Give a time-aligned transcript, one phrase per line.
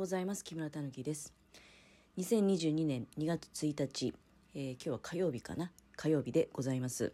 [0.00, 0.42] ございます。
[0.44, 1.34] 木村たぬきです。
[2.16, 4.14] 2022年2月1日、
[4.54, 5.70] えー今日は火曜日かな？
[5.94, 7.12] 火曜日でございます。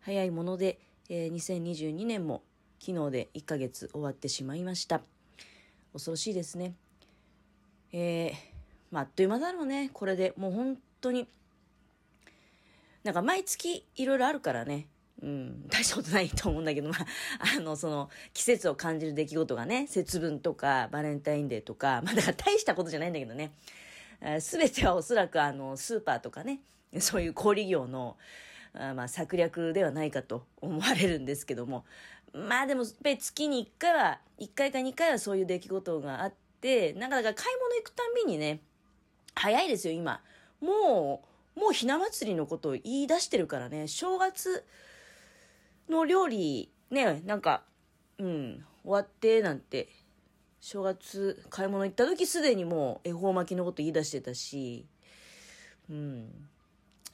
[0.00, 2.42] 早いもので、えー2022年も
[2.80, 5.00] 昨日で1ヶ月終わってしまいました。
[5.92, 6.74] 恐ろしいですね。
[7.92, 8.32] えー
[8.90, 9.88] まあ、あっという間だろうね。
[9.92, 11.28] これでもう本当に。
[13.04, 14.88] なんか毎月いろいろあるからね。
[15.22, 17.06] うん、大したことないと思うんだけど、まあ、
[17.56, 23.52] あの、その、季節を感じる出来事がね、節分とか、バレンタインデーとか、まあ、だから大したことじゃないんだけどね。
[24.40, 26.60] すべてはおそらく、あの、スーパーとかね、
[26.98, 28.16] そういう小売業の、
[28.74, 31.84] あまあ、策略ではないかと思われるんですけども。
[32.32, 38.60] まあ、でも、月に1回は、1回か2回はそういう出来事があって、なか、だか買い物行くたんびにね、
[39.34, 40.20] 早いですよ、今。
[40.60, 41.22] も
[41.56, 44.64] う、もうひな祭りのことを言い出してるからね、正月
[45.90, 47.62] の料理、ね、なんか、
[48.18, 49.88] うん、終わってなんて、
[50.60, 54.86] 正月買い物行った時すでにもう恵方巻きのこと言い出してたし、
[55.90, 56.48] うん。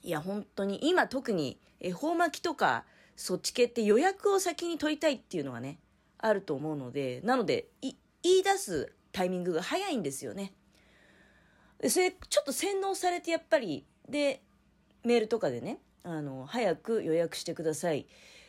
[0.02, 2.84] いや、本当に、今特に恵方巻きとか、
[3.17, 5.78] そっち系って予約を先に取りたいっていうのがね、
[6.19, 10.52] あると思うので、なので、言い出すタイミングが早いんですよね。
[11.80, 14.42] でそれ、ちょっと洗脳されてやっぱり、で、
[15.05, 18.06] メールとかでね、あの、早く予約してください。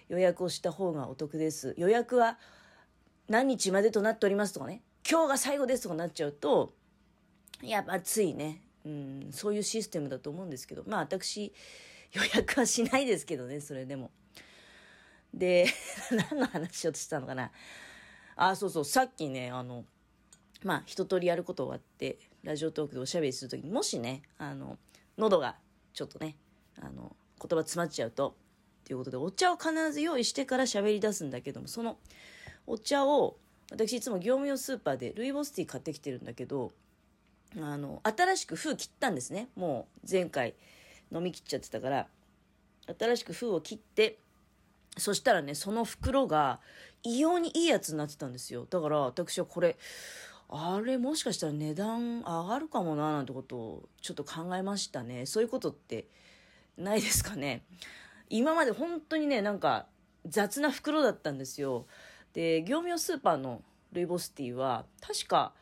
[0.10, 1.74] 予約をした方がお得です。
[1.78, 2.38] 予約は
[3.28, 6.74] 何日までとなっておりますとかね、今日が最後ですとかなっちゃうと、
[7.62, 11.54] やっぱついね、うん、そういうシステムだと思うんですけど、まあ私、
[12.14, 14.12] 予約はしないですけどね、それでも。
[15.34, 15.68] で、
[16.32, 17.52] 何の話しようとしたのかな。
[18.36, 19.86] あ、そうそう、さっきね、あの、
[20.64, 24.78] まあ一通りやること終わって、ラジオトークでおしゃべりするときにもしね、あの、
[25.18, 25.58] 喉が
[25.94, 26.38] ちょっとね、
[26.80, 28.38] あの、言葉詰まっちゃうと、
[28.86, 31.98] ということで、お茶を必ず用意してから喋り出すんだけども、その
[32.68, 33.38] お茶を、
[33.72, 36.72] 私いつも業務用スーパーでルイボスティー買ってきてるんだけど、
[37.58, 39.50] あの、新しく封切ったんですね。
[39.56, 40.54] もう前回
[41.12, 42.08] 飲み切っちゃってたから、
[43.00, 44.20] 新しく封を切って、
[44.98, 46.60] そしたらね、その袋が
[47.04, 48.68] 異様にいいやつになってたんですよ。
[48.70, 49.78] だから私はこれ、
[50.48, 55.26] あれもしかしたら値段上がるかもななんてことをちょっと考えましたね。
[55.26, 56.06] そういうことって
[56.78, 57.64] ないですかね。
[58.38, 59.88] 今まで本当にね、なんか
[60.26, 61.86] 雑な袋だったんですよ。
[62.34, 65.54] で、業務用スーパーのルイボスティーは、確か、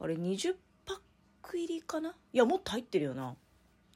[0.00, 0.98] あれ20パッ
[1.42, 2.14] ク入りかな？
[2.32, 3.36] いや、もっと入ってるよな。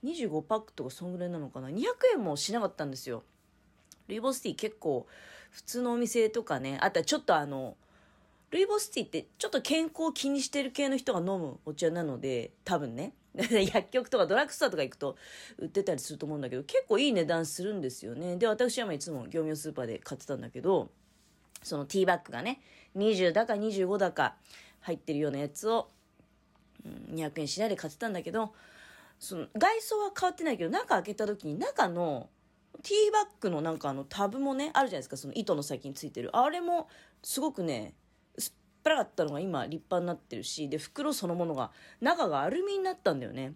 [0.05, 1.83] 25パックとかそんぐらいなのかな ?200
[2.15, 3.23] 円もしなかったんですよ。
[4.09, 5.07] ルイボスティー結構、
[5.51, 7.77] 普通のお店とかね、あとはちょっとあの、
[8.51, 13.15] ルイボスティーってちょっと健康を気にしてる系の人が飲むお茶なので、多分ね。
[13.73, 15.17] 薬局とかドラッグストアとか行くと
[15.59, 18.37] 売ってたりすると思うんだけど、結構いい値段するんですよね。
[18.37, 20.91] で、私はいつも業務用スーパーで買ってたんだけど、
[21.63, 22.61] そのティーバッグがね、
[22.97, 24.37] 20だか25だか
[24.81, 25.89] 入ってるようなやつを、
[26.85, 28.53] 200円しないで買ってたんだけど、
[29.19, 32.29] その外装は変わってないけど、中開けた時に中の
[32.83, 36.37] ティーバッグのなんかあのタブもね、あるじゃないですか、その糸の先についてる。
[36.37, 36.89] あれも
[37.23, 37.95] すごくね、
[38.83, 41.71] ぱらかったのが今立派になってるし、で、袋そのものが、
[42.01, 43.55] 中がアルミになったんだよね。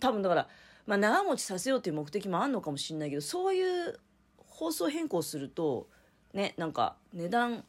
[0.00, 0.48] 多分だから、
[0.86, 3.98] まあ長持ちさせようという目的もあんのかもしれないけど、そういう
[4.38, 5.88] 放送変更すると、
[6.32, 7.64] ね、なんか値段、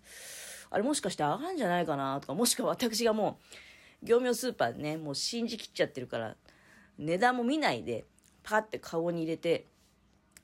[0.69, 3.39] あれもしかして上がるんじゃないかなとか、もしくは私がも
[4.03, 6.35] う、業務用スーパーでね、もう信じきっちゃってるから、
[6.97, 8.05] 値段も見ないで、
[8.43, 9.67] パってカゴに入れて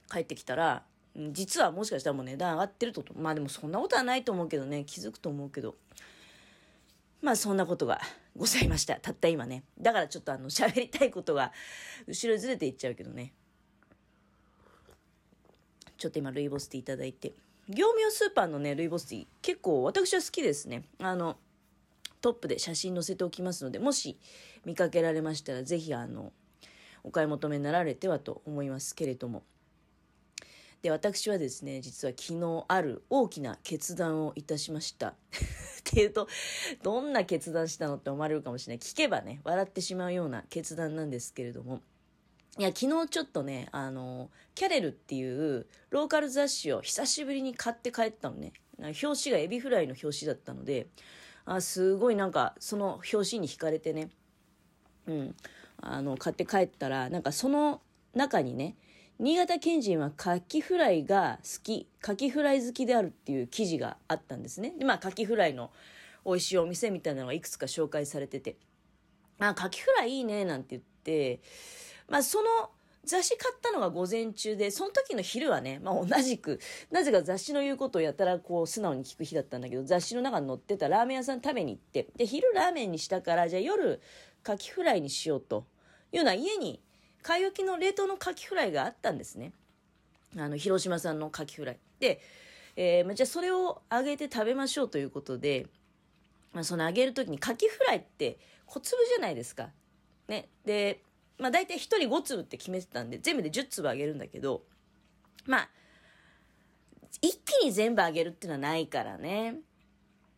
[0.10, 0.84] 帰ってきたら、
[1.32, 3.04] 実はもしかしたらもう値段上がってると。
[3.16, 5.76] まあでもそんなことはないと思うけどね、気づくと思うけど。
[7.22, 8.02] まあそんなことが
[8.36, 8.96] ございました。
[8.96, 9.64] たった今ね。
[9.80, 11.52] だからちょっとあの喋りたいことが
[12.08, 13.34] 後ろずれていっちゃうけどね。
[15.98, 17.34] ちょっと今ルイボスティーいただいて。
[17.68, 20.84] 業務用スーパーのね、ルイボスティー結構私は好きですね。
[21.00, 21.38] あの、
[22.22, 24.18] トップで写真載せておきますので、もし
[24.66, 26.34] 見かけられましたら、ぜひあの、
[27.04, 29.44] お買い求めになられてはと思いますけれども。
[30.82, 35.14] で、私はですね、実は昨日ある大きな決断をいたしました。
[35.90, 36.28] っていうと、
[36.84, 38.86] どんな決断したのって思われるかもしれない。
[38.86, 41.82] 聞けばね、笑ってしまうような決断なんですけれども。
[42.58, 48.54] いや、昨日ちょっとね、あの、キャレルっていうローカル雑誌を久しぶりに買って帰ったのね。
[48.80, 50.88] 表紙がエビフライの表紙だったので、
[51.46, 54.10] あすごいなんか、その表紙に惹かれてね、
[55.08, 55.36] うん、
[55.78, 57.82] あの、買って帰ったら、なんかその
[58.14, 58.76] 中にね、
[59.20, 64.74] 新潟県人はカキフライが好き、カキフライ好きであるっていう記事があったんですね。
[64.80, 65.72] で、まあ、カキフライの
[66.26, 68.56] 美味しいお店みたいなのがいくつか紹介されてて、
[69.40, 71.42] あ、カキフライいいね、なんて言って、
[72.08, 72.48] まあ、その
[73.04, 84.00] 雑誌買ったのが午前中で、その時の昼はね、まあ同じく、なぜか雑誌の言うことをやたらこう素直に聞く日だったんだけど、雑誌の中に載ってたラーメン屋さん食べに行って、で、昼ラーメンにしたから、じゃあ夜、
[84.44, 85.66] カキフライにしようと
[86.14, 86.82] いうような家に、
[87.22, 89.52] 買い置きの冷凍のカキフライがあったんですね。
[90.38, 91.80] あの、広島産のカキフライ。
[92.00, 92.22] で、
[92.76, 95.68] えー、じゃあそれを揚げて食べましょうということで、
[96.54, 99.70] まあ、その揚げる時にカキフライって小粒じゃないですか。
[100.28, 100.50] ね。
[100.66, 101.02] で、
[101.38, 104.64] まあ大体1人5粒って決めてたんで、全部で10粒あげるんだけど、
[105.46, 105.70] まあ、
[107.22, 109.56] 一気に全部あげるっていうのはないからね。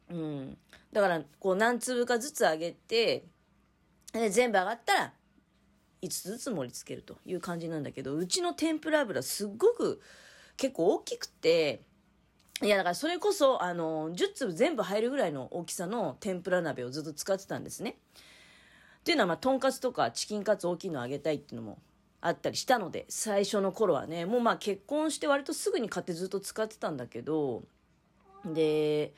[0.10, 0.58] うん。
[0.92, 3.26] だから、こう何粒かずつあげて、
[4.14, 5.14] で全部上がったら、
[6.02, 10.02] 5つずつ盛り付けるという感じなんだけど、うちの天ぷら油すっごく
[10.58, 11.82] 結構大きくて、
[12.64, 17.98] いやだからそれこそ、あの、10粒全部入るぐらいの大きさの天ぷら鍋をずっと使ってたんですね。
[19.00, 21.80] っていうのは、まあ、とんかつとかチキンカツ大きいのあげたいっていうのも
[22.22, 27.64] あったりしたので、最初の頃はね、もうまあ結婚して割とすぐに買ってずっと使ってたんだけど、
[28.46, 29.14] で、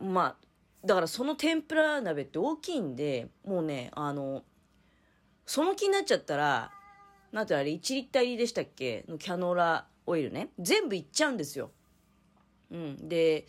[0.00, 0.46] まあ、
[0.84, 4.42] だからその天ぷら鍋って大きいんで、もうね、あの、
[5.48, 6.70] その気になっちゃったら、
[7.32, 9.06] なんてあれ、1リッター入りでしたっけ？
[9.08, 10.50] のキャノーラオイルね。
[10.58, 11.70] 全部いっちゃうんですよ。
[12.70, 13.08] うん。
[13.08, 13.46] で、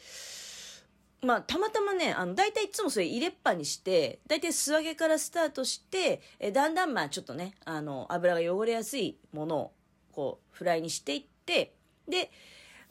[1.21, 9.71] まあ、たまたまね、あの、大体いつもそれ入れっぱにして、大体素揚げからスタートして、えだんだんまあちょっとね、あの、油が汚れやすいものを、
[10.13, 11.73] こう、フライにしていって、
[12.07, 12.31] で、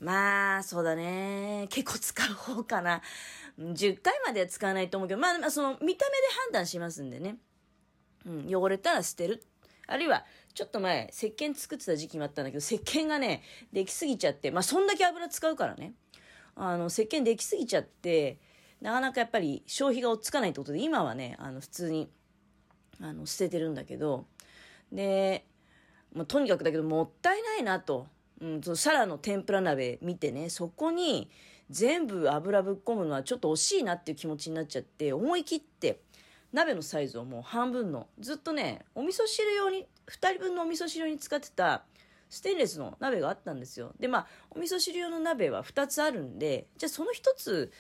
[0.01, 1.67] まあ、そうだね。
[1.71, 3.01] 結構使う方かな。
[3.59, 5.97] 10回までは使わないと思うけど、まあ、その、見た目で
[6.45, 7.39] 判断しますんでね。
[8.27, 9.43] うん、汚れたら捨てる。
[9.87, 10.25] あるいは、
[10.55, 13.43] ちょっと前、石鹸作ってた時期もあったんだけど、石鹸がね、
[13.73, 15.95] できすぎちゃって、まあ、そんだけ油使うからね。
[16.57, 18.39] あの、石鹸できすぎちゃって、
[18.81, 22.11] なかなかやっぱり消費が追っつかないってことで、今はね、あの、普通に、
[23.01, 24.27] あの、捨ててるんだけど、
[24.93, 25.47] で、
[26.13, 28.09] まあ、とにかくだけど、もったいないなと。
[28.41, 31.29] うん、そのサラの天ぷら鍋見てね、そこに
[31.71, 36.01] 全部油ぶっ込むのはちょっと惜しいなっていう気持ちになっちゃって、思い切って
[36.53, 41.85] 鍋のサイズをもう半分の、ずっとね、お味噌汁用に、2人分のお味噌汁用に使ってた
[42.31, 43.93] ステンレスの鍋があったんですよ。
[43.99, 47.71] で、まあ、お味噌汁用の鍋は2つあるんで、じゃあその1つ、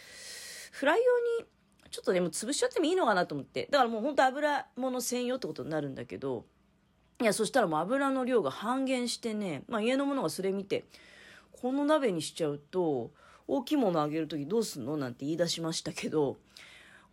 [0.72, 1.48] フライ用に、
[1.90, 3.66] ちょっとでも潰しちゃってもいいのかなと思って。
[3.70, 6.44] だからもうほんと油物専用ってことになるんだけど、
[7.20, 10.84] いや、そしたらもう油の量が半減してね、まあ家の者がそれ見て、
[11.52, 13.10] この鍋にしちゃうと、
[13.46, 16.36] 大きいものあげるときどうすんのなんて言い出しましたけど、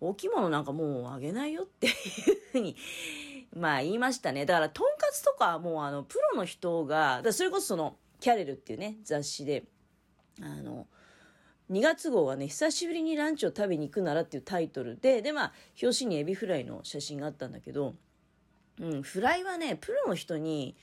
[0.02, 1.94] 大きいものなんかもうあげないよっていう
[2.52, 2.76] ふうに
[3.56, 4.46] まあ言いましたね。
[4.46, 9.64] だからとんかつとかもうあのプロの人が、それこそそのキャレルっていうね雑誌で、
[10.42, 10.88] あの、
[11.72, 17.96] 2月号はね、久しぶりにランチを食べに行くならっていうタイトルで、でまあ表紙にエビフライの写真があったんだけど、
[18.82, 20.76] うん、フライはね、プロの人に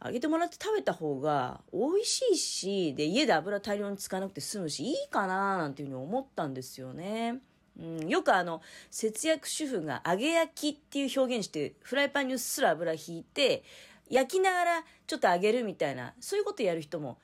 [0.00, 7.40] あげてもらって食べた方が美味しいし、で、家で油大量に使わなくて済むし、いいかななんていうふうに思ったんですよね。
[7.78, 8.60] うん、よくあの、
[8.90, 13.62] 節約主婦が揚げ焼きっていう表現して、フライパンにうっすら油引いて、
[14.10, 17.18] 焼きながらちょっと揚げるみたいな、そういうことやる人も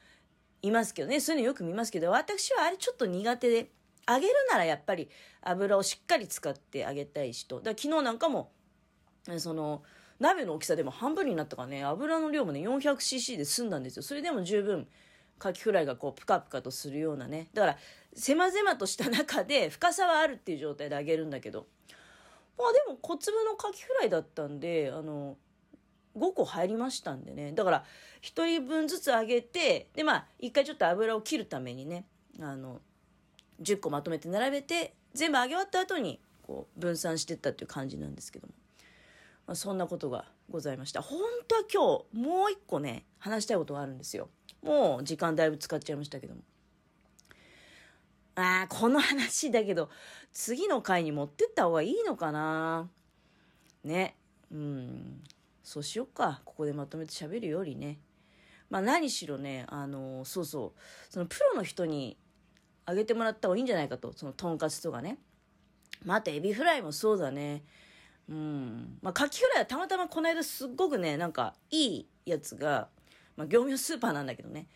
[0.63, 3.71] いますけどね、そういうのよく見ますけど、私はあれちょっと苦手で、
[4.07, 5.09] 揚げるならやっぱり
[5.41, 7.61] 油をしっかり使って揚げたい人。
[7.61, 8.53] だ昨日なんかも、
[9.39, 9.83] その、
[10.21, 14.03] 鍋の大きさでも半分になったからね、油の量もね、400cc で済んだんですよ。
[14.03, 14.87] それでも十分、
[15.39, 17.49] カキフライがこう、プカプカとするようなね。
[17.55, 17.79] だから、
[18.15, 21.67] 狭々とした中で深さはあるっていう状態で揚げるんだけど。
[22.59, 25.37] まあでも小粒のカキフライだったんであの
[26.17, 27.53] 5個入りましたんでね。
[27.53, 27.85] だから
[28.23, 32.07] 1人分ずつ揚げてでまあ1回ちょっと油を切るためにね
[32.41, 32.81] あの
[33.63, 38.55] 10個まとめて並べて全部揚げ終わった後にこう分散してったっていう感じなんですけども、
[39.47, 41.03] まあ、そんなことがございました。
[41.03, 44.29] 本当は今日もう1個ね話したいことがあるんですよ。
[44.65, 46.41] もう時間だいぶ使っちゃいましたけども
[48.37, 49.91] ああ、この話だけど、
[50.33, 52.89] 次の回に持ってった方がいいのかな？
[53.85, 54.17] ね。
[54.51, 55.23] うん。
[55.63, 56.43] そうしよっか。
[56.45, 58.01] ここでまとめて喋るよりね。
[58.71, 60.81] まあ何しろね、あのそうそう。
[61.13, 62.17] そのプロの人に
[62.87, 64.13] あげてもらった方がいいんじゃないかと。
[64.17, 65.19] そのとんかつとかね。
[66.05, 67.63] またエビフライもそうだね。
[68.29, 68.99] うん。
[69.01, 72.89] まあカキフライはたまたまこの間すっごくね、なんかいいやつが、
[73.37, 74.67] まあ業務用スーパーなんだけどね。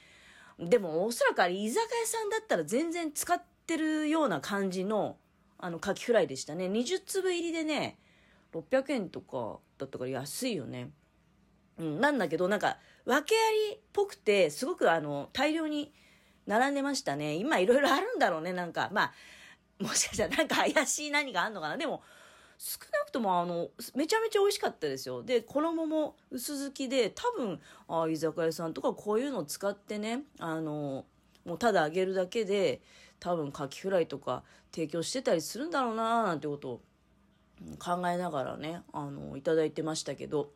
[0.59, 5.17] でもおそらくあれ居酒屋さんだったら全然使ってるような感じの
[5.59, 6.67] あのカキフライでしたね。
[6.67, 7.99] 20粒入りでね
[8.53, 10.91] 600円とかだったから安いよね。
[11.79, 13.39] うんなんだけどなんか訳あ
[13.71, 15.93] りっぽくてすごくあの大量に
[16.47, 17.35] 並んでましたね。
[17.35, 18.91] 今いろいろあるんだろうねなんか。
[18.93, 19.13] まあ
[19.81, 21.77] もしかしたらなんか怪しい何かあんのかな。
[21.77, 22.03] でも
[22.59, 25.23] 少なくともあの、めちゃめちゃ美味しかったですよ。
[25.23, 31.05] で、衣も薄付きで、多分、あ、居酒屋さんとかこういうのを使ってね、あの、
[31.45, 32.83] もうただ揚げるだけで、
[33.21, 36.81] 多分カキフライとか提供してたりするんだろうなーなんてことを
[37.79, 40.51] 考えながらね、あの、いただいてましたけど、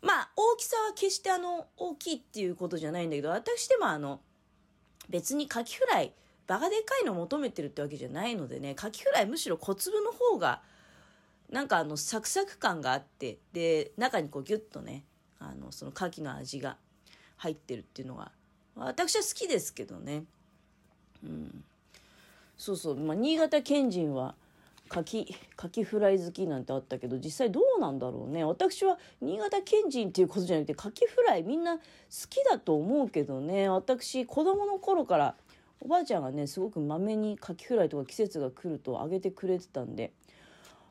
[0.00, 4.20] まあ、大きさは決してあの、大きいっていうことじゃないんだけど、私でもあの、
[5.10, 6.14] 別にカキフライ、
[6.50, 10.62] バカでかいの求めてるってわけじゃないのでね、カキフライむしろ小粒の方が、
[11.48, 15.04] なんかあの、サクサク感があって、で、中にこうギュッとね、
[15.38, 16.76] あの、そのカキの味が
[17.36, 18.32] 入ってるっていうのが、
[18.74, 20.24] 私は好きですけどね。
[21.22, 21.62] うん。
[22.58, 24.34] そうそう、まあ、新潟県人は、
[24.88, 28.42] カキ、カキフライ好きなんてあったけど、実際どうなんだろうね。
[28.42, 31.82] 私は新潟県人っていうことじゃなくて、カキフライみんな好
[32.28, 33.68] きだと思うけどね。
[33.68, 35.36] 私、子供の頃から、
[35.80, 40.12] おばあちゃんがね、すごくまめにカキフライとか季節が来るとあげてくれてたんで、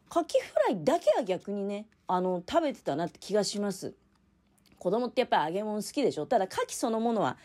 [0.10, 3.94] カキフライだけは逆にね、あの、食べてたなって気がします。
[4.78, 6.26] 子供ってやっぱり揚げ物好きでしょ？
[6.26, 7.38] ただ、カキそのものは、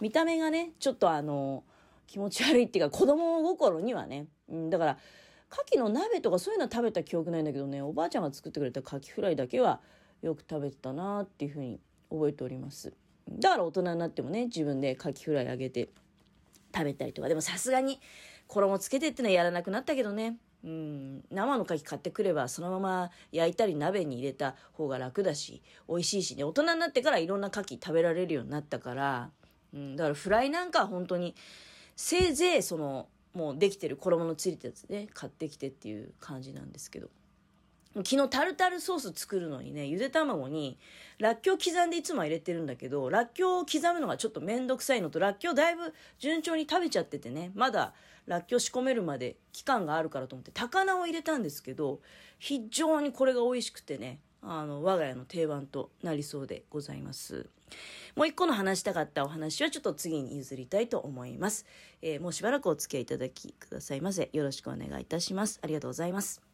[0.00, 1.64] 見た目がね、ちょっとあの、
[2.06, 4.98] 気持ち悪いっていうか、子供心にはね、うん、だから、
[5.52, 9.80] 牡蠣の鍋とかそういうのは食べた記憶ないんだけどねおばあちゃんが作ってくれた牡蠣フライだけは
[10.22, 12.92] よく食べてたなっていうふうに覚えております。
[13.28, 15.88] だから大人になってもね自分で牡蠣フライあげて
[16.74, 17.28] 食べたりとか。
[17.28, 18.00] でもさすがに
[18.46, 20.36] 衣つけてってのはやらなくなったけどね。
[20.64, 21.24] うん。
[21.30, 26.44] 生の牡蠣買ってくればそのまま焼いたり鍋に入れた方が楽だし美味しいしね。
[26.44, 29.30] 大人になってからいろんな牡蠣食べられるようになったから、
[29.72, 31.34] うん、だからフライなんかは本当に
[31.96, 37.08] せいぜいそのもうできてる衣のついたやつね買ってきてっていう感じなんですけど。
[37.96, 40.78] 昨日タルタルソース作るのにねゆで卵に
[41.18, 47.92] らっきょう刻んでいつも入れてるんだけどらっきょうを刻むのがちょっと面倒くさいのとらっきょうだいぶ順調に食べちゃっててねまだ
[48.26, 52.00] らっきょう仕込めるまで期間があるからと思って高菜を入れたんですけど
[52.38, 57.48] 非常にこれが美味しくてねあの我が家の定番となりそうでございます。
[58.16, 61.66] もう一個の話したかったお話はちょっと次に譲りたいと思います。
[62.02, 64.30] えー、もうしばらくお付き合いいただきくださいませ。
[64.32, 65.60] よろしくお願いいたします。
[65.62, 66.49] ありがとうございます。